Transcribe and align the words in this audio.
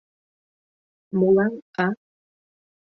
Молан, 1.17 1.51
а? 1.85 1.87